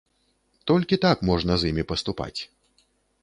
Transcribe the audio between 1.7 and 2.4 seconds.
імі паступаць.